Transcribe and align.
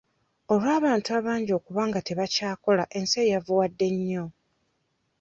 Olw'abantu 0.53 1.09
abangi 1.19 1.51
okuba 1.59 1.81
nga 1.89 1.99
tebakyakola 2.07 2.83
ensi 2.97 3.15
eyavuwadde 3.25 3.87
nnyo. 3.95 4.25